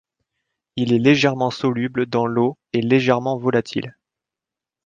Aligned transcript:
Il 0.77 0.93
est 0.93 0.97
légèrement 0.97 1.51
soluble 1.51 2.07
dans 2.07 2.25
l'eau 2.25 2.57
et 2.73 2.81
légèrement 2.81 3.37
volatil. 3.37 3.93